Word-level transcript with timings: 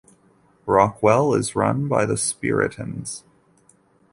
Rockwell 0.65 1.35
is 1.35 1.55
run 1.55 1.87
by 1.87 2.07
the 2.07 2.17
Spiritans. 2.17 3.23